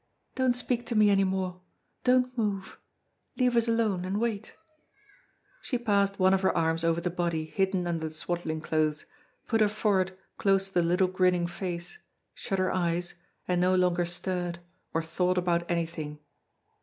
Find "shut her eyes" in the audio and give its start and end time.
12.33-13.13